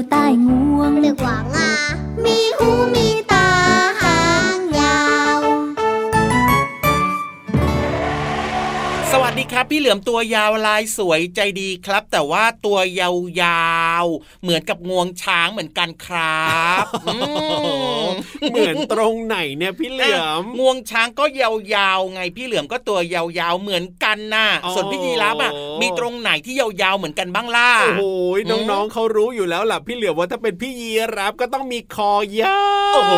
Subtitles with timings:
[0.00, 1.59] มีเขี้ยวใต้ง
[9.60, 13.70] ครับ พี่เหลือมตัวยาวลายสวยใจดีครับ แต่ว่าตัวยา
[14.02, 17.16] วๆเหมือนกับงวงช้างเหมือนกันครับอื
[18.04, 18.08] ม
[18.50, 21.24] เหมือนตรงไหนเนี่ยพี่เหลือมงวงช้างก็
[21.74, 28.02] ยาวๆไงพี่เหลือมก็ตัวยาวๆเหมือนกันน่ะอ๋อส่วนพี่ยีราฟอะมีตรงไหนที่ยาวๆเหมือนกันบ้างล่ะโอ้โห
[28.36, 32.60] อืมน้องๆเขารู้อยู่แล้วล่ะพี่เหลือมว่าถ้าเป็นพี่ยีรับก็ต้องมีคอยา
[32.92, 33.12] วโอ้โห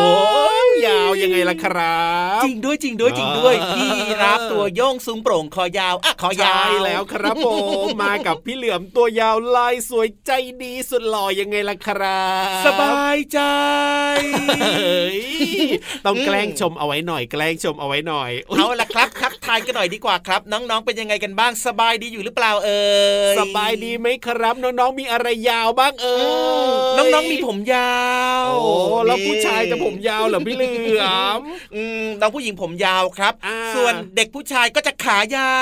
[0.85, 2.03] ยาวยังไงล่ะครั
[2.39, 7.47] บ จริงด้วยจริงด้วยจริงด้วยอ่าพี่ยีราฟตัวโยงสูงโปร่งคอยาวอะคอยาวใช่แล้วครับผ
[7.83, 10.31] มมากับพี่เหลือมตัวยาวลายสวยใจ
[10.63, 13.39] ดีสุดหล่อยังไงล่ะครับ สบายใจ
[14.61, 15.21] เฮ้ย
[16.05, 22.83] ต้องแกล้งชมเอาไว้หน่อย แกล้งชมเอาไว้หน่อยอุ๊ยเอาละครับทักทายกันหน่อยดีกว่าครับ น้องๆเป็นยังไงกันบ้างสบายดีอยู่หรือเปล่าเอ่
[23.33, 28.01] ยสบายดีไหมครับ น้องๆมีอะไรยาวบ้างเอ่อืยมน้องๆมีผมยา
[28.45, 28.73] วโอ้
[29.05, 31.05] แล้วผู้ชายจะผมยาวเหรอพี่เหลือ
[31.37, 31.39] ม
[31.75, 35.55] อืมน้องผู้หญิงผมยาวครับอ่าส่วนเด็กผู้ชายก็จะขายา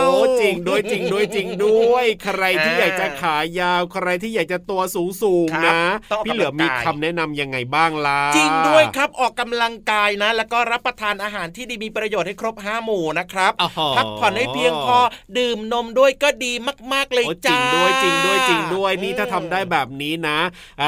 [0.00, 14.98] วโอ้จริงด้วยจริงด้วยจริงด้วย ใครที่อ่าอยากจะขายาว ใครที่อยากจะตัวสูงสูงครับนะต้องออกพี่เหลือมมีกำลังกายคำแนะนำยังไงบ้างล่ะจริงด้วยครับออกกำลังกายนะ แล้วก็รับประทานอาหารที่ดีมีประโยชน์ให้ครบห้าหมู่นะครับอ๋อพักผ่อนให้เพียงพอ
[15.38, 16.52] ดื่มนมด้วยก็ดี
[16.92, 20.38] มาก ๆเลยโอ้จริจ้างด้วยจริงด้วยจริงด้วยนี่อืมถ้าทำได้แบบนี้นะ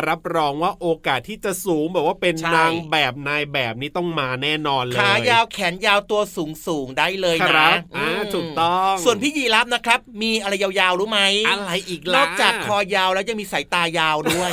[0.09, 14.51] รับรองว่าโอกาสที่จะสูงแบบว่าเป็นใช่นางแบบนายแบบนี้ต้องมาแน่นอนเลยขายาวแขนยาวตัวสูงสูงๆได้เลยคนะรับอ่าอืมถูกต้องส่วนพี่ยีรับนะครับ มีอะไรยาวๆรู้ไหมอะไรอีกนล่ะอกจากคอยาวแล้วยังมีสายตายาวด้วย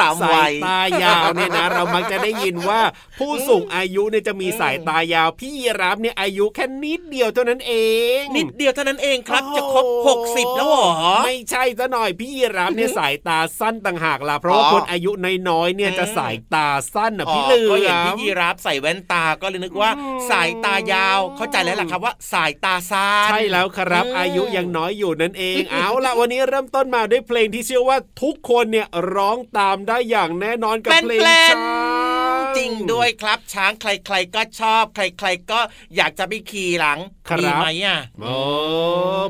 [0.00, 2.80] ตามสาวัยยตายาวเนี่ยนะ เรามักจะได้ยินว่า
[3.18, 7.74] ผู้สูงอายุเนี่ยจะมีสายตายาว พี่ยีรับเนี่ยอายุแค่นิดเดียวเท่านั้นเอ
[8.18, 9.86] ง นิดเดียวเท่านั้นเองครับโอ้โหจะครบ
[10.22, 10.92] 60 แล้วเหรอ
[11.24, 15.10] ไม่ใช่ซะหน่อยพี่ยีรับเนี่ยสายตาสั้นต่างหากล่ะเพราะว่าอ๋อคนอายุ
[15.48, 31.90] น้อยๆเนี่ยจะอืมสายตาสั้นอะพี่เหลืก็เห็นอพี่มยีรับใส่แว่นตาก็เลยนึกว่าอืมสายตายาวเข้าใจแล้วล่ะครับว่าสายตาสั้นใช่แล้วครับอืมอายุยังน้อยอยู่นั่นเอง เอาล่ะวันนี้เริ่มต้นมาด้วยเพลงที่เชื่อว่าทุกคนเนี่ยร้องตามได้อย่างแน่นอนกับเพลงแปลนๆช้า
[32.38, 35.60] งจริงด้วยครับช้างใคร ๆ ก็ชอบ ใคร ๆ ก็
[35.96, 38.34] อยากจะไปขี่หลังครับ มีไหมอะโอ้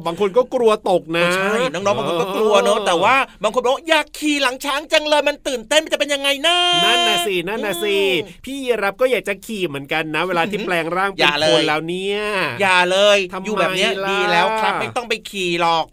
[0.07, 12.21] บางคนก็กลัวตกนะใช่น้องๆบางคนก็กลัวเนอะแต่ว่าบางคนบอกว่าอยากขี่หลังช้างจังเลยมันตื่นเต้นมันจะเป็นยังไงนะนั่นนะสินั่นนะสิอืมพี่รับก็อยากจะขี่เหมือนกันนะ เวลาที่แปลงร่างอเป็นย่าเลคนยแล้วเนี่ย
[12.61, 15.85] อย่าเลยทำไมอยู่แบบเนี้ยล่ะดีแล้วครับไม่ต้องไปขี่หรอก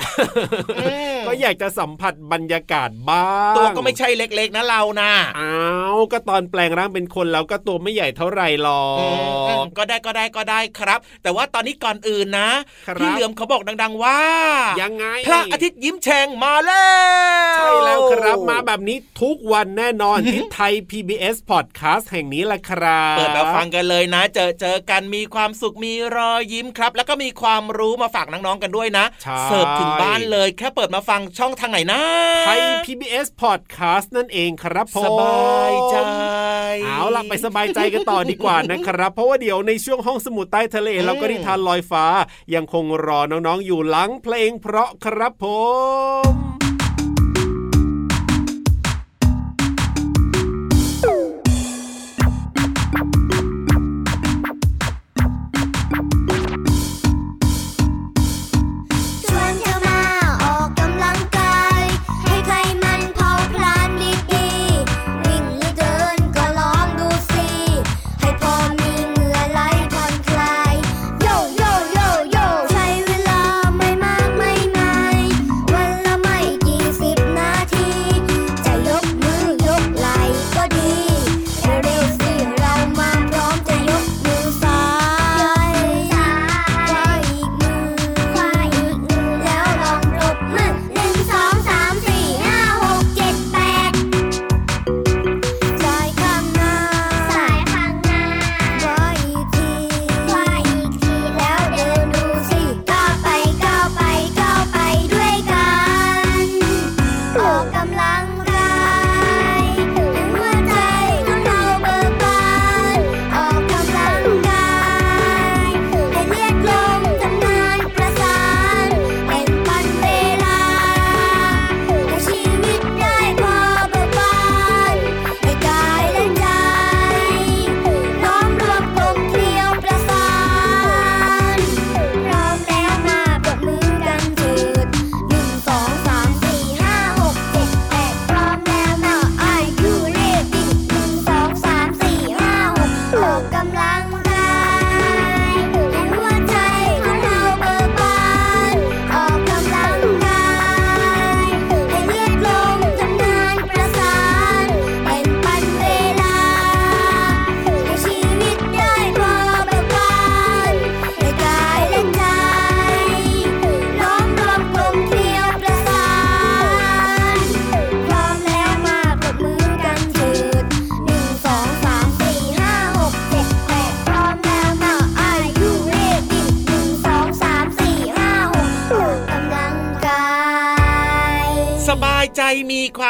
[0.80, 5.58] อืมก็อยากจะสัมผัสบรรยากาศบ้างตัวก็ไม่ใช่เล็ก ๆ นะเรานะอ้า
[5.96, 12.50] วก็ตอนแปลงร่างเป็นคนแล้วก็ตัวไม่ใหญ่เท่าไหร่หรออืมอืมกก็ได้ก็ได้ก็ได้ครับ แต่ว่าตอนนี้ก่อนอื่นนะ
[12.88, 14.20] ครับพี่เหลือมเขาบอกดัง ๆ ว่า
[14.82, 16.88] ยังไงพระอาทิตย์ยิ้มแฉ่งมาแล้
[17.54, 32.02] วใช่แล้วครับมาแบบนี้ทุกวันแน่นอนที่ไทย PBS Podcast แห่งนี้แหละครับเปิดมาฟังกันเลยนะ เจอเจอกันมีความสุขมีรอยยิ้มครับ แล้วก็มีความรู้มาฝากน้องๆกันด้วยนะใช่เสิร์ฟถึงบ้านเลยแค่เปิดมาฟังช่องทางไหนนะ
[32.48, 35.98] ไทย PBS Podcast นั่นเองครับผมสบายใจ
[36.86, 42.06] เอาล่ะไปสบายใจกันต่อดีกว่านะครับ เพราะว่าเดี๋ยวในช่วงห้องสมุดใต้ทะเลเราก็นิทานลอยฟ้า
[42.54, 45.46] ยังคงรอน้องๆอยู่หลังเพลงเพราะครับผ
[46.32, 46.47] ม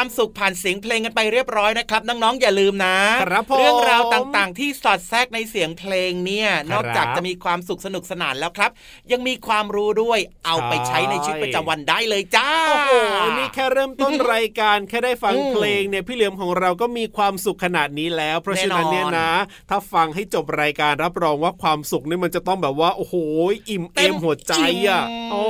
[0.04, 8.70] วามสุขผ่านเสียงเพลงกันไปเรียบร้อยนะครับน้องๆอย่าลืมนะครับผมเรื่องราวต่างๆ ที่สอดแทรกในเสียงเพลงเนี่ยครับนอกจากจะมีความสุขสนุกสนานแล้วครับ
[9.12, 12.92] ยังมีความรู้ด้วยเอาไปใช้ในชีวิตประจำวันได้เลยจ้าโอ้โห
[13.38, 19.30] นี่แค่เริ่มต้นรายการแค่ได้ฟังอืมเพลงเนี่ยพี่เหลือมของเราก็มีความสุขขนาดนี้แล้ว เพราะฉะนั้นเนี่ยแน่นอนนะ
[19.70, 23.14] ถ้าฟังให้จบรายการรับรองว่าความสุขเนี่ยมันจะต้องแบบว่าโอ้โห
[23.70, 24.54] อิ่มเอมหัวใจ
[24.88, 25.42] อะโอ้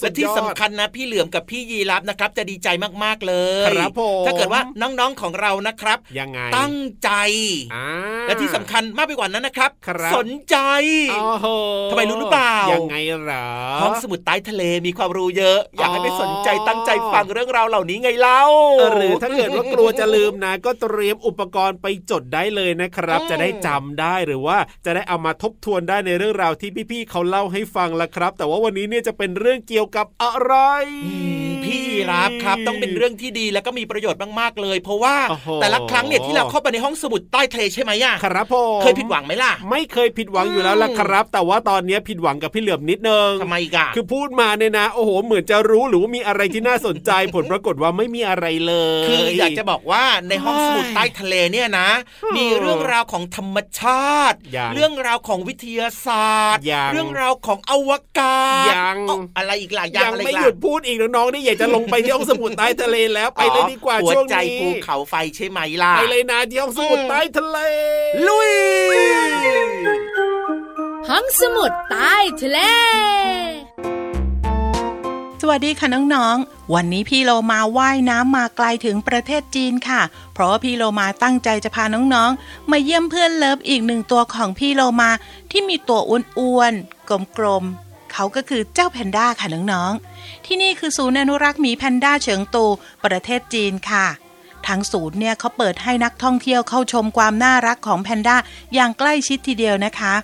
[0.00, 2.68] สุและดที่ยอสำดคัญนะ พี่เหลือมกับพี่ยีรับนะครับ จะดีใจ
[3.04, 3.34] มากๆเล
[3.64, 3.81] ยครับผม
[4.26, 7.10] ถ้าเกิดว่าน้องๆของเรานะครับยังไงตั้งใจ
[7.74, 7.86] อ่า
[8.26, 10.56] และที่สำคัญมากไปกว่านั้นนะครับครับสนใจ
[11.10, 11.46] โอ้โห
[11.90, 13.46] ทำไมรู้หรือเปล่ายังไงเหรอ
[13.82, 18.42] ห้องสมุดใต้ทะเลมีความรู้เยอะ อยากให้ไปอ๋อสนใจตั้งใจฟังเรื่องราวเหล่านี้ไงเล่า
[18.92, 30.54] หรือถ้าเกิดว่ากลัวจะลืมนะ ก็เตรียมอุปกรณ์ไปจดได้เลยนะครับอืมจะได้จำได้หรือว่าจะได้เอามาทบทวนได้ในเรื่องราวที่พี่ๆเขาเล่าให้ฟังละครับ แต่ว่าวันนี้เนี่ยจะเป็นเรื่องเกี่ยวกับอะไร
[31.06, 31.16] อื
[31.48, 51.88] มพี่รับครับต้องเป็นเรื่องที่ดีแล้วก็มีประโยชน์มากๆเลย เพราะว่าโอ้โหแต่ละครั้งเนี่ยที่เราเข้าไปในห้องสมุดใต้ทะเลใช่ไหมอะครับผมเคยผิดหวังไหมล่ะ ไม่เคยผิดหวังอยู่แล้วล่ะครับ แต่ว่าตอนนี้ผิดหวังกับพี่เหลือมนิดนึงทำไมอีกอะคือพูดมาเนี่ยนะโอ้โหเหมือนจะรู้หรือว่ามีอะไรที่น่าสนใจ ผลปรากฏว่าไม่มีอะไรเลย คืออยากจะบอกว่าในห้องเฮ้ยสมุดใต้ทะเลเนี่ยนะ
[52.36, 67.58] มีเรื่องราวของธรรมชาติยังเรื่องราวของวิทยาศาสตร์ยังเรื่องราวของอวกาศยังเอ้าอะไรอีกล่ะยังอะไรไม่อีกล่ะหยุดพูดอีกน้องๆนี่อยากจะลงไปที่ห้องสมุดใต้ทะเลแล้วไปเลยดีกว่าหัวช่วงใจนี้ภูเขาไฟใช่ไหมล่ะไปเลยนะที่ห้องสมุดใต้ทะเล
[68.28, 68.52] ลุย
[71.08, 72.58] ห้องสมุดใต้ทะเล
[75.44, 80.02] สวัสดีค่ะน้องๆ วันนี้พี่โลมาว่ายน้ำมาไกลถึงประเทศจีนค่ะ
[80.34, 85.10] เพราะว่าพี่โลมาตั้งใจจะพาน้องๆ มาเยี่ยมเพื่อน love อีกหนึ่งตัวของพี่โลมา
[85.50, 86.00] ที่มีตัว
[86.38, 92.64] อ้วนๆ กลมๆ เขาก็คือเจ้าแพนด้าค่ะน้องๆ ที่นี่คือศูนย์อนุรักษ์หมีแพนด้าเฉิงตู
[93.04, 94.06] ประเทศจีนค่ะ
[94.66, 98.36] ทางศูนย์เนี่ยเขาเปิดให้นักท่องเที่ยวเข้าชมความน่ารักของแพนด้า
[98.74, 100.14] อย่างใกล้ชิดทีเดียวนะคะ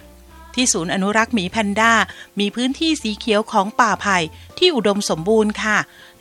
[0.54, 1.92] ที่ศูนย์อนุรักษ์หมีแพนด้า
[2.40, 4.18] มีพื้นที่สีเขียวของป่าไผ่
[4.59, 5.78] ที่อุดมสมบูรณ์ค่ะ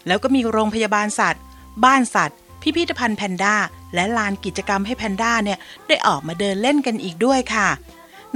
[0.08, 1.42] แล้วก็มีโรงพยาบาลสัตว์
[1.86, 3.56] บ้านสัตว์ พิพิธภัณฑ์แพนด้า
[3.94, 7.70] และลานกิจกรรมให้แพนด้าเนี่ยได้ออกมาเดินเล่นกันอีกด้วยค่ะ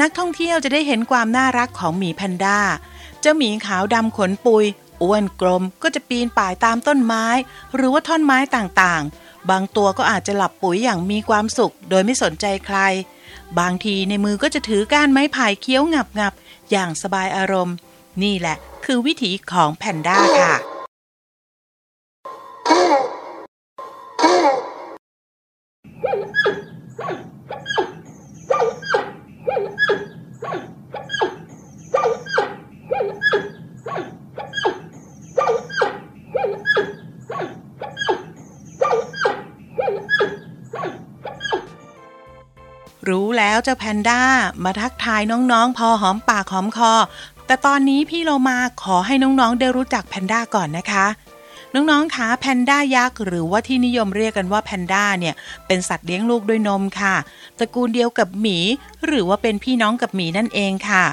[0.01, 2.57] นักท่องเที่ยวจะได้เห็นความน่ารักของหมีแพนด้า
[3.21, 4.65] เจ้าหมีขาวดำขนปุย
[5.03, 7.25] อ้วนกลมก็จะปีนป่ายตามต้นไม้
[7.75, 12.79] หรือว่าท่อนไม้ต่างๆ บางตัวก็อาจจะหลับปุ๋ยอย่างมีความสุข โดยไม่สนใจใคร
[13.59, 17.75] บางทีในมือก็จะถือก้านไม้ไผ่เคี้ยวงับงับๆอย่างสบายอารมณ์
[18.23, 20.80] นี่แหละคือวิถีของแพนด้าค่ะ
[43.11, 44.21] รู้แล้วเจ้าแพนด้า
[44.63, 46.93] มาทักทายน้องๆ พอหอมปากหอมคอ
[47.45, 51.05] แต่ตอนนี้พี่เรามาขอให้น้องๆ ได้รู้จักแพนด้าก่อนนะคะ
[51.73, 55.35] น้องๆคะแพนด้ายักษ์หรือว่าที่นิยมเรียกกันว่าแพนด้าเนี่ย
[55.67, 57.15] เป็นสัตว์เลี้ยงลูกด้วยนมค่ะ
[57.57, 58.57] ตระกูลเดียวกับหมี
[59.05, 61.05] หรือว่าเป็นพี่น้องกับหมีนั่นเองค่ะ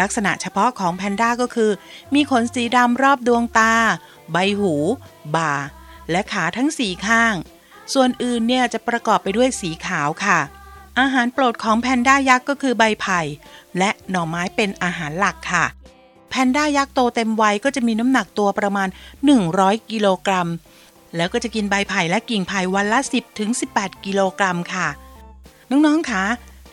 [0.00, 1.70] ลักษณะเฉพาะของแพนด้าก็คือ
[2.14, 3.74] มีขนสีดำรอบดวงตา
[4.32, 4.74] ใบหู
[5.34, 5.52] บ่า
[6.10, 7.34] และขาทั้งสี่ข้าง
[7.92, 10.40] ส่วนอื่นเนี่ยจะประกอบไปด้วยสีขาวค่ะ
[11.00, 13.20] อาหารโปรดของแพนด้ายักษ์ก็คือใบไผ่
[13.78, 15.64] และหน่อไม้เป็นอาหารหลักค่ะ
[16.30, 18.88] แพนด้ายักษ์โตเต็มวัยก็จะมีน้ำหนักตัวประมาณ
[19.38, 20.48] 100 กิโลกรัม
[21.16, 24.88] แล้วก็จะกินใบไผ่และกิ่งไผ่วันละ 10ถึง18 กิโลกรัมค่ะ
[25.70, 26.24] น้องๆคะ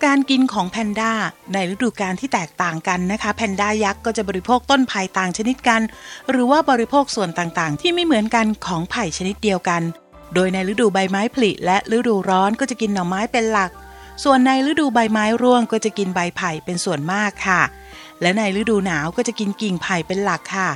[0.05, 1.11] การกินของแพนด้า
[1.53, 5.81] ในฤดูกาลที่แตกต่างกันนะคะแพนด้ายักษ์ก็จะบริโภคต้นไผ่ต่างชนิดกัน
[6.29, 9.81] หรือว่าบริโภคส่วนต่างๆ ที่ไม่เหมือนกันของไผ่ชนิดเดียวกัน
[10.33, 13.71] โดยในฤดูใบไม้ผลิและฤดูร้อนก็จะกินหน่อไม้เป็นหลัก
[14.23, 17.61] ส่วนในฤดูใบไม้ร่วงก็จะกินใบไผ่เป็นส่วนมากค่ะ
[18.21, 20.69] และในฤดูหนาวก็จะกินกิ่งไผ่เป็นหลักค่ะ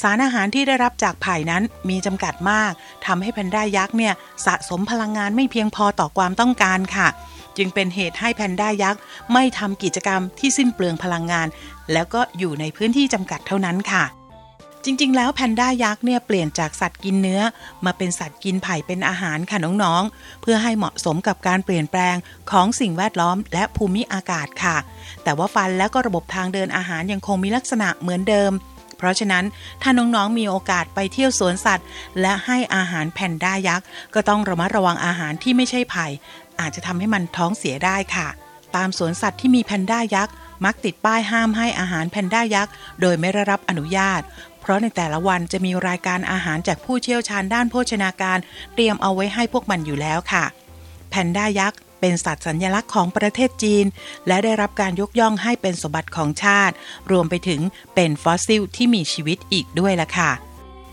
[0.00, 2.72] สารอาหารที่ได้รับจากไผ่นั้นมีจำกัดมาก
[3.06, 4.14] ทำให้แพนด้ายักษ์เนี่ย
[4.46, 7.08] สะสมพลังงานไม่เพียงพอต่อความต้องการค่ะ
[7.56, 9.00] จึงเป็นเหตุให้แพนด้ายักษ์
[9.32, 11.46] ไม่ทำกิจกรรมที่สิ้นเปลืองพลังงาน
[11.92, 14.04] แล้วก็อยู่ในพื้นที่จำกัดเท่านั้นค่ะ
[14.84, 17.40] จริงๆ แล้วแพนด้ายักษ์เนี่ยเปลี่ยนจากสัตว์กินเนื้อ
[17.84, 22.16] มาเป็นสัตว์กินไผ่เป็นอาหารค่ะน้องๆ เพื่อให้เหมาะสมกับการเปลี่ยนแปลง
[22.50, 24.76] ของสิ่งแวดล้อมและภูมิอากาศค่ะ
[25.22, 28.52] แต่ว่าฟันและก็ระบบทางเดินอาหารยังคงมีลักษณะเหมือนเดิม
[28.98, 29.44] เพราะฉะนั้น
[29.82, 31.86] ถ้าน้องๆ มีโอกาสไปเที่ยวสวนสัตว์
[32.20, 36.06] และให้อาหารแพนด้ายักษ์ก็ต้องระมัดระวังอาหารที่ไม่ใช่ไผ่
[36.60, 38.28] อาจจะทำให้มันท้องเสียได้ค่ะ
[38.76, 44.20] ตามสวนสัตว์ที่มีแพนด้ายักษ์มักติดป้ายห้ามให้อาหารแพนด้ายักษ์ โดยไม่ได้รับอนุญาต
[44.64, 48.38] เพราะในแต่ละวันจะมีรายการอาหารจากผู้เชี่ยวชาญด้านโภชนาการ
[48.74, 50.44] เตรียมเอาไว้ให้พวกมันอยู่แล้วค่ะ
[51.10, 53.86] แพนด้ายักษ์เป็นสัตว์สัญลักษณ์ของประเทศจีน
[54.26, 56.74] และได้รับการยกย่องให้เป็นสมบัติของชาติ
[57.10, 57.60] รวมไปถึง
[57.94, 60.30] เป็นฟอสซิลที่มีชีวิตอีกด้วยล่ะค่ะ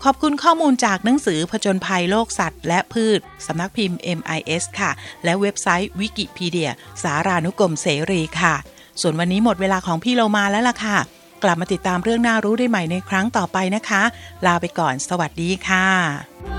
[0.04, 4.90] ขอบคุณข้อมูลจากหนังสือผจญภัยโลกสัตว์ และพืช สำนักพิมพ์ MIS ค่ะ
[5.24, 6.70] และเว็บไซต์วิกิพีเดีย
[7.02, 8.54] สารานุกรมเสรีค่ะ
[9.00, 10.98] ส่วนวันนี้หมดเวลาของพี่เรามาแล้วล่ะค่ะ
[11.42, 14.02] กลับมาติดตามเรื่องน่ารู้ได้ใหม่ในครั้งต่อไปนะคะ
[14.46, 16.51] ลาไปก่อน สวัสดีค่ะ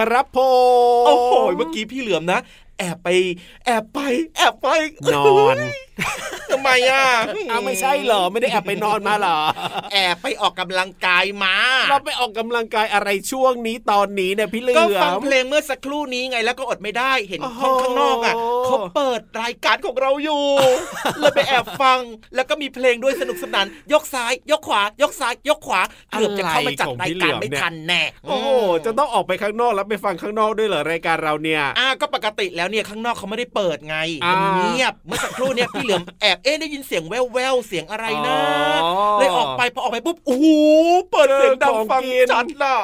[0.00, 0.38] ครับผ
[1.02, 2.38] มโอ้โหเมื่อกี้พี่เหลือมนะ
[2.78, 3.08] แอบไป
[3.64, 3.98] แอบไป
[4.36, 4.68] แอบไป
[5.14, 5.56] นอน
[6.52, 7.04] ทำไมอะ
[7.50, 9.38] อ้าวไม่ใช่เหรอไม่ได้แอบไปนอนมาเหรอ
[9.92, 11.54] แอบไปออกกำลังกายมา
[11.90, 18.34] เราไปออกกำลังกายอะไรช่วงนี้ตอนนี้เนี่ยพี่เหลืก็อฟังมเพลงเมื่อสักครู่นี้ไงแล้วก็อดไม่ได้เห็นโอ้โหห้องข้างนอกอะ
[18.66, 20.44] เขาเปิดรายการของเราอยู่
[21.18, 22.00] เลยไปแอบฟัง
[22.34, 25.80] แล้วก็มีเพลงด้วยสนุกสนาน ยกซ้าย ยกขวา ยกซ้าย ยกขวา
[26.10, 28.48] เกือบจะเข้ามาจัดรายการไม่ทันแน่โอ้โห
[28.86, 38.38] จะต้องออกไปข้างนอกแล้วไปฟังข้างนอกด้วยเหรอรายการเราเนี่ยอ่าก็ปกติแล้วเนี่ยข้างนอกเขาไม่ได้เปิดไงอ่ามัมันเงียบเมื่อสักครู่เนี่ยพี่เหลือมแอบเอ๊ะได้ยินเสียงแว่วแววๆเสียงอะไรนะ
[38.84, 40.46] อ๋อเลยออกไปพอออกไปปุ๊บโอ้โห
[41.10, 42.76] เปิดเสียงดังฟังของกินชัดน่ะ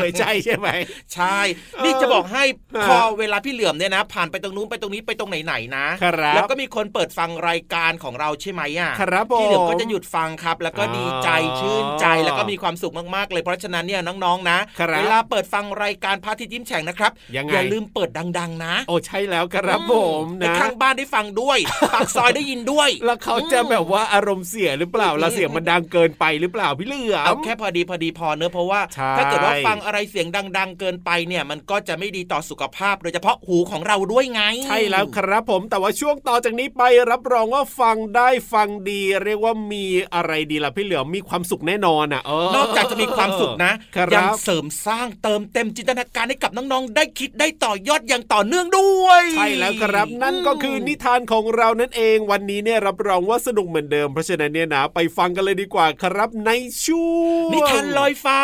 [0.00, 0.68] ไม่ใช่ใช่ไหม
[1.14, 1.38] ใช่
[1.84, 21.58] นี่จะบอกให้เออพอเวลาพี่เหลือมเนี่ยนะ ผ่านไปตรงนู้นไปตรงนี้ไปตรงไหนๆนะครับแล้วก็มีคนเปิดฟังรายการของเราใช่ไหมอะครับผมพี่เหลือมก็จะหยุดฟังครับ แล้วก็ดีใจอ๋อชื่นใจแล้วก็มีความสุขมากๆ เลยเพราะฉะนั้นเนี่ยน้องๆนะครับเวลาเปิดฟังรายการพระอาทิตย์ยิ้มแฉ่งนะครับยังไงอย่าลืมเปิดดัง ๆ นะ โอ้ใช่แล้วครับผมให้นะข้างบ้านได้ฟังด้วย
[21.94, 30.26] ปากซอยได้ยินด้วย แล้วเขาจะแบบว่าอารมณ์เสียหรือเปล่าแล้วเสียงมันดังเกินไปหรือเปล่าพี่เหลือมเอาแค่พอดีพอดีพอเนอะเพราะว่าใช่ถ้าเกิดว่าฟังอะไรเสียง
[30.58, 56.50] ดัง ๆ เกินไปเนี่ย มันก็จะไม่ดีต่อสุขภาพ โดยเฉพาะหูของเราด้วยไง ใช่แล้วครับผมแต่ว่าช่วงต่อจากนี้ไปรับรองว่าฟังได้ฟังดี เรียกว่ามีอะไรดีล่ะพี่เหลือมมีความสุขแน่นอนอะเออนอกจากจะมีความสุขนะครับยังเสริมสร้างเติมเต็มจินตนาการให้กับน้องๆได้คิดได้ต่อยอดอย่างต่อเนื่องด้วยใช่แล้วครับนั่นก็คือนิทานของเรานั่นเองวันนี้เนี่ยรับรองว่าสนุกเหมือนเดิมเพราะฉะนั้นเนี่ยนะไปฟังกันเลยดีกว่าครับใน
[56.86, 57.10] ช่ว
[57.48, 58.40] งนิทานลอยฟ้า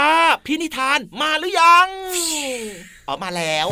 [0.46, 1.88] พี่นิทานมาหรือยัง
[3.08, 3.66] ออกมาแล้ว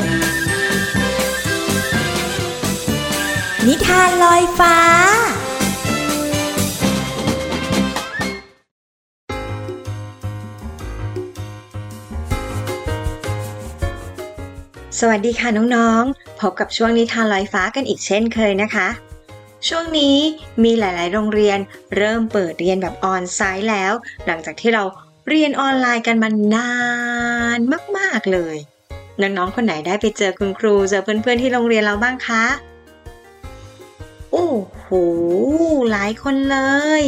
[3.66, 4.76] นิทานลอยฟ้า
[14.98, 18.88] สวัสดีค่ะน้องๆ พบกับช่วงนิทานลอยฟ้ากันอีกเช่นเคยนะคะ
[19.68, 20.16] ช่วงนี้
[20.64, 21.58] มีหลายๆ โรงเรียน
[21.96, 23.92] เริ่มเปิดเรียนแบบออนไซต์แล้ว
[24.26, 24.82] หลังจากที่เรา
[25.28, 26.72] เรียนออนไลน์กันมานา
[27.56, 27.58] น
[27.98, 28.56] มาก ๆ เลย
[29.20, 32.44] น้อง ๆ คนไหนได้ไปเจอคุณครู เจอเพื่อน ๆ ที่โรงเรียนเราบ้างคะ
[34.32, 34.86] โอ้โห
[35.90, 36.58] หลายคนเล
[37.00, 37.02] ย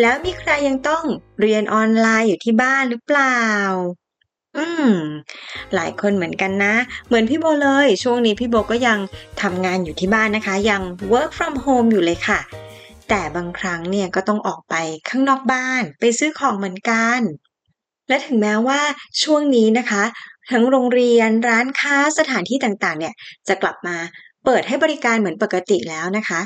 [0.00, 1.04] แล้วมีใครยังต้อง
[1.40, 3.42] เรียนออนไลน์อยู่ที่บ้านหรือเปล่า
[4.58, 4.92] อืม
[5.74, 6.74] หลายคนเหมือนกันนะ
[7.06, 8.98] เหมือนพี่โบเลย ช่วงนี้พี่โบก็ยัง
[9.42, 10.82] ทำงานอยู่ที่บ้านนะคะ ยัง
[11.12, 12.40] work from home อยู่เลยค่ะ
[13.08, 14.74] แต่บางครั้งเนี่ยก็ต้องออกไป
[15.08, 17.20] ข้างนอกบ้าน ไปซื้อของเหมือนกัน
[18.08, 18.80] และถึงแม้ว่า
[19.22, 20.04] ช่วงนี้นะคะ
[20.50, 23.14] ทั้งโรงเรียนร้านค้าสถานที่ต่างๆ เนี่ย
[23.48, 23.96] จะกลับมา
[24.44, 26.40] เปิดให้บริการเหมือนปกติแล้วนะคะ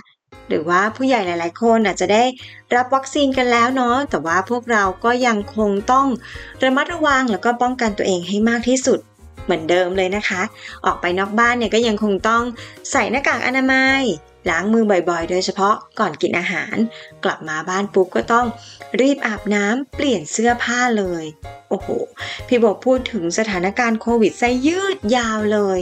[0.48, 2.24] หรือว่าผู้ใหญ่หลายๆ คนอาจจะได้
[2.74, 6.06] รับวัคซีนกันแล้วเนาะแต่ว่าพวกเราก็ยังคงต้อง
[6.62, 8.98] ระมัดระวังแล้วก็ป้องกันตัวเองให้มากที่สุด
[9.44, 10.42] เหมือนเดิมเลยนะคะ
[10.84, 12.42] ออกไปนอกบ้านเนี่ยก็ยังคงต้อง
[12.90, 14.02] ใส่หน้ากากอนามัย
[14.50, 16.76] ล้างมือบ่อยๆ โดยเฉพาะก่อนกินอาหาร
[17.24, 18.46] กลับมาบ้านปุ๊บก็ต้อง
[19.00, 21.24] รีบอาบน้ำเปลี่ยนเสื้อผ้าเลย
[21.68, 21.88] โอ้โห
[22.46, 25.78] พี่บอกพูดถึงสถานการณ์โควิดซะยืดยาวเลย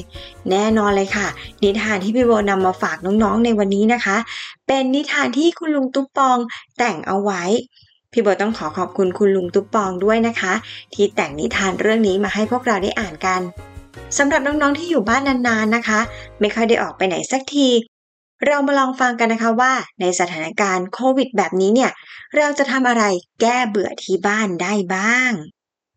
[0.50, 1.28] แน่นอนเลยค่ะ
[1.62, 4.16] นิทานที่พี่โบนำมาฝากน้องๆในวันนี้นะคะ
[4.66, 6.38] เป็นนิทานที่คุณลุงตุ๊ปอง
[6.78, 7.42] แต่งเอาไว้
[8.12, 10.52] พี่โบต้องขอขอบคุณคุณลุงตุ๊ปองด้วยนะคะ
[10.94, 13.40] ที่แต่งนิทานเรื่องนี้มาให้พวกเราได้อ่านกัน
[14.18, 16.00] สำหรับน้องๆที่อยู่บ้านนานๆนะคะ
[16.40, 17.68] ไม่ค่อยได้ออกไปไหนสักที
[18.46, 21.90] เรามาลองฟังกันนะคะว่า ในสถานการณ์โควิดแบบนี้เนี่ย
[22.36, 23.04] เราจะทำอะไร
[23.40, 25.32] แก้เบื่อที่บ้านได้บ้าง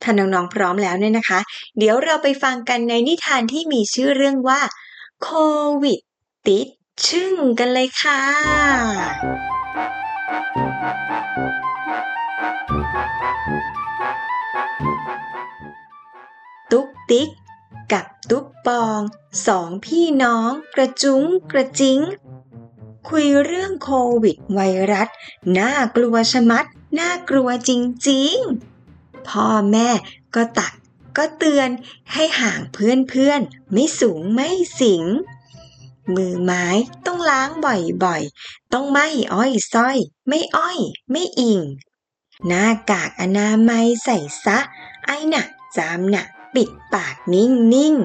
[0.01, 1.39] ถ้าน้องๆพร้อมแล้วเนี่ยนะคะ
[1.77, 4.61] เดี๋ยวเราไปฟังกันในนิทานที่มีชื่อเรื่องว่า
[5.23, 5.29] โค
[5.83, 5.99] วิด
[6.47, 6.67] ติด
[7.07, 8.21] ชึ่งกันเลยค่ะ
[16.71, 17.29] ตุ๊กติ๊ก
[17.91, 18.99] กับตุ๊กปอง
[19.47, 21.99] สองพี่น้อง กระจุ้งกระจิง
[23.09, 23.91] คุยเรื่องโค
[24.23, 24.59] วิดไว
[24.91, 25.09] รัส
[25.57, 26.65] น่ากลัวชะมัด
[26.99, 27.71] น่ากลัวจ
[28.09, 29.89] ริงๆ พ่อแม่
[30.35, 30.73] ก็ตัก
[31.17, 31.69] ก็เตือน
[32.13, 35.05] ให้ห่างเพื่อนๆ ไม่สูงไม่สิง
[36.15, 36.65] มือไม้
[37.05, 40.79] ต้องล้างบ่อยๆ ต้องไม่อ้อยส้อย ไม่อ้อย
[41.11, 41.59] ไม่อิง
[42.47, 44.57] หน้ากากอนามัยใส่ซะ
[45.05, 47.95] ไอ้หนักจามหนัก ปิดปากนิ่ง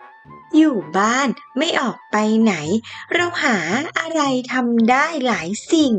[0.00, 2.54] ๆ อยู่บ้านไม่ออกไปไหน
[3.12, 3.58] เราหา
[3.98, 5.94] อะไรทำได้หลายสิ่ง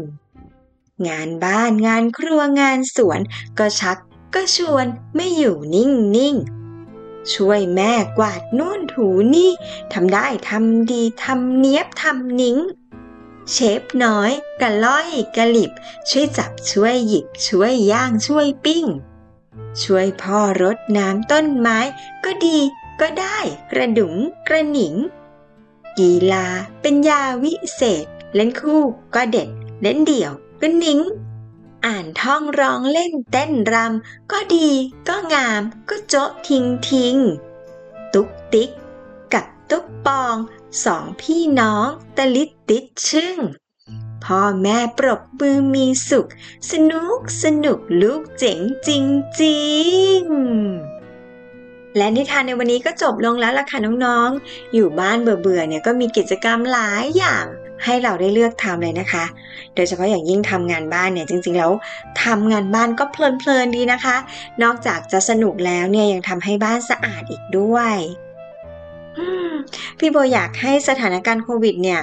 [1.07, 3.19] งานบ้านงานครัวงานสวน
[3.59, 3.97] ก็ชัก
[4.33, 4.85] ก็ชวน
[5.15, 9.51] ไม่อยู่นิ่งๆ ช่วยแม่กวาดนู่นถูนี่
[9.93, 12.57] ทำได้ทำดีทำเนียบทำนิ้ง
[13.51, 15.71] เชฟน้อยกะล่อยกะหลิบ
[16.09, 18.85] ช่วยจับช่วยหยิบช่วยย่างช่วยปิ้ง
[19.81, 21.79] ช่วยพ่อรดน้ำต้นไม้
[22.25, 22.57] ก็ดี
[23.01, 23.38] ก็ได้
[23.71, 24.15] กระดุง
[24.47, 24.95] กระหนิง
[25.99, 26.47] กีฬา
[26.81, 28.83] เป็นยาวิเศษ เล่นคู่
[29.15, 29.49] ก็เด็ด
[29.81, 30.31] เล่นเดี่ยว
[30.62, 30.99] ก็หนิง
[31.86, 34.69] อ่านท่องร้องเล่นเต้นรำก็ดี
[35.07, 37.15] ก็งามก็โจ๊ะทิงทิง
[38.13, 38.69] ตุ๊กติ๊ก
[39.33, 40.36] กับตุ๊กปอง
[40.86, 43.38] สองพี่น้องตะลิดติดชึ่ง
[44.25, 46.27] พ่อแม่ปรบมือมีสุข
[46.71, 48.89] สนุกสนุกลูกเจ๋งจ
[49.43, 49.63] ริ
[50.17, 50.19] ง
[51.09, 57.45] ๆและนิทานในวันนี้ก็จบลงแล้วล่ะค่ะน้องๆ อยู่บ้านเบื่อๆเนี่ยก็มีกิจกรรมหลายอย่าง
[57.83, 59.23] ให้เราได้เลือกทำเลยนะคะ
[59.75, 61.71] โดยเฉพาะอย่างยิ่งทำงานบ้านเนี่ยจริงๆแล้ว
[62.23, 64.15] ทำงานบ้านก็เพลินๆดีนะคะ
[64.63, 67.95] นอกจากจะสนุกแล้วเนี่ยยังทำให้บ้านสะอาดอีกด้วย
[69.99, 72.01] พี่โบอยากให้สถานการณ์โควิดเนี่ย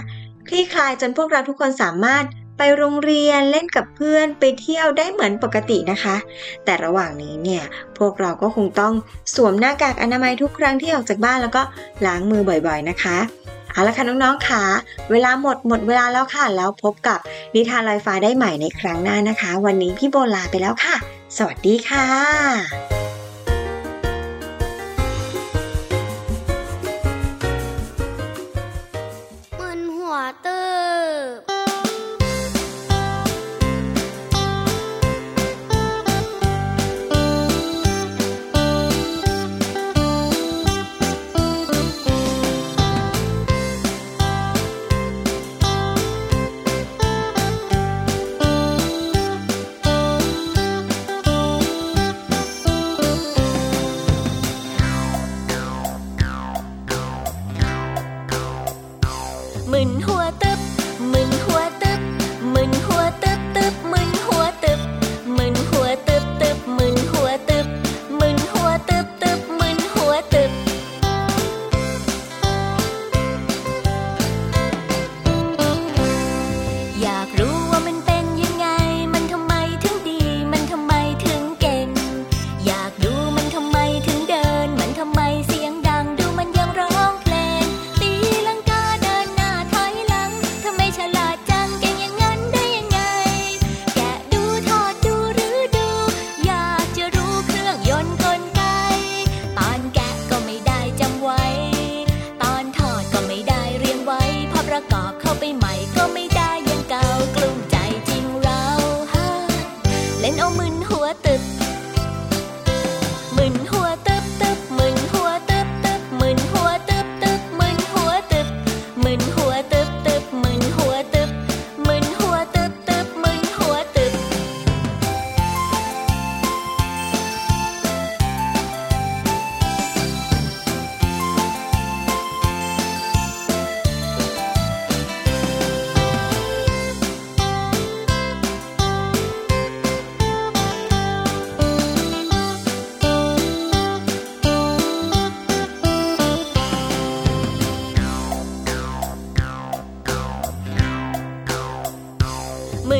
[0.50, 2.24] คลี่คลายจนพวกเราทุกคนสามารถ
[2.58, 6.16] ไปโรงเรียนเล่นกับเพื่อนไปเที่ยวได้เหมือนปกตินะคะ
[6.64, 7.64] แต่ระหว่างนี้เนี่ย
[7.98, 8.92] พวกเราก็คงต้อง
[9.34, 11.62] สวมหน้ากากอนามัยทุกครั้งที่ออกจากบ้านแล้วก็
[12.06, 13.18] ล้างมือบ่อยๆนะคะ
[13.72, 14.62] เอาละค่ะน้องๆค่ะ
[15.10, 17.18] เวลาหมดหมดเวลาแล้วค่ะ แล้วพบกับ
[17.54, 20.94] นิทานลอยฟ้าได้ใหม่ในครั้งหน้านะคะ วันนี้พี่โบลาไปแล้วค่ะ
[21.36, 23.09] สวัสดีค่ะ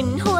[0.01, 0.39] มึ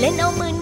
[0.00, 0.53] เล่นเอามือ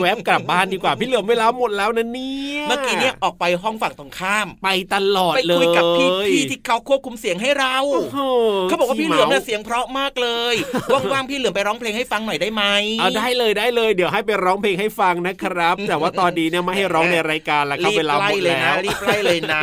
[0.00, 2.35] แวบกลับบ้านดีกว่าพี่เหลือมเวลาหมดแล้วนะนี่
[2.66, 8.18] เมื่อกี้เนี่ยออกไปห้องฝั่งตรงข้าม ไปตลอดไปเลยคุยกับพี่พี่ที่เขาควบคุมเสียงให้เราโอ้โห
[8.68, 10.54] เขาบอกว่าพี่เหลือมเนี่ยขี้เสียงเพราะมากเลย
[10.92, 12.62] ว่างๆพี่เหลือมไปร้องเพลงให้ฟังหน่อยได้ไหม
[13.00, 19.62] เอาได้เลยได้เลย เดี๋ยวให้ไปร้องเพลงให้ฟังนะครับ แต่ว่าตอนนี้เนี่ยไม่ให้ร้องในรายการแล้วครับรีบเวลาหไล่มดเลยแล้นะวรีบไล่เลยนะ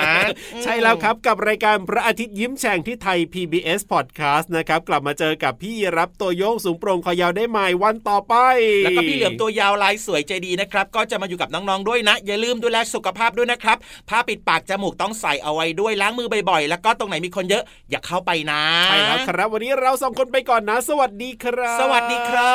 [0.64, 8.36] ใช่แล้วครับกับรายการพระอาทิตย์ยิ้มแฉ่งที่ไทย PBS Podcast นะครับกลับมาเจอกับพี่รับตัวโยงสูงโปร่งคอยาวได้ใหม่วันต่อไป
[8.84, 13.78] แล้วก็พี่เหลือมตัวยาวลายสวยใจดีนะครับ ก็จะมาอยู่กับน้องๆด้วยนะ อย่าลืมดูแลสุขภาพด้วยนะครับ
[14.10, 22.54] ผ้าปิดปากจมูกต้องใส่เอาไว้ด้วยล้างมือบ่อยๆ แล้วก็ตรงไหนมีคนเยอะอย่าเข้าไปนะใช่แล้วครับ วันนี้เราสองคนไปก่อนนะ สวัสดีครับ สวัสดีครั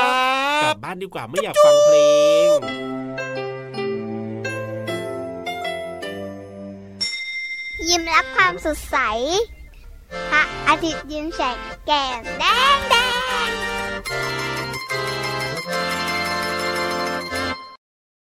[0.63, 1.97] กลับบบ้านดีกว่าไม่อยากฟังเพล
[2.57, 2.59] ง
[7.89, 8.97] ยิ้มรับความสดใส
[10.31, 12.45] พระอาทิตย์ยิ้มแฉกแก้มแด
[12.77, 12.95] งแด